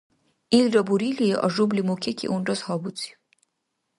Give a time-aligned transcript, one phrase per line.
[0.57, 3.17] Илра бурили, Ажубли мукеки унрас гьабуциб.